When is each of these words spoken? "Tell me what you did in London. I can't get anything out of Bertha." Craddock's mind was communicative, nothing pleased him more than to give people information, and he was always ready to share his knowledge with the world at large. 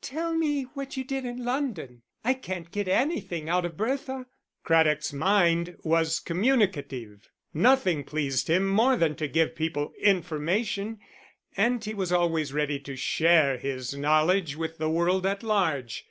"Tell 0.00 0.32
me 0.34 0.62
what 0.72 0.96
you 0.96 1.04
did 1.04 1.26
in 1.26 1.44
London. 1.44 2.00
I 2.24 2.32
can't 2.32 2.70
get 2.72 2.88
anything 2.88 3.50
out 3.50 3.66
of 3.66 3.76
Bertha." 3.76 4.24
Craddock's 4.62 5.12
mind 5.12 5.76
was 5.82 6.20
communicative, 6.20 7.30
nothing 7.52 8.02
pleased 8.02 8.48
him 8.48 8.66
more 8.66 8.96
than 8.96 9.14
to 9.16 9.28
give 9.28 9.54
people 9.54 9.92
information, 10.00 11.00
and 11.54 11.84
he 11.84 11.92
was 11.92 12.12
always 12.12 12.54
ready 12.54 12.80
to 12.80 12.96
share 12.96 13.58
his 13.58 13.92
knowledge 13.94 14.56
with 14.56 14.78
the 14.78 14.88
world 14.88 15.26
at 15.26 15.42
large. 15.42 16.02